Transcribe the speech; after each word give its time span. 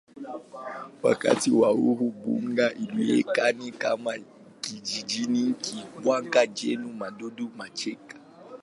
Wakati 1.03 1.51
wa 1.51 1.71
uhuru 1.71 2.09
Bungoma 2.11 2.71
ilionekana 2.73 3.71
kama 3.77 4.17
kijiji 4.61 5.43
kikubwa 5.61 6.47
chenye 6.53 6.91
maduka 6.97 7.43
machache. 7.57 7.99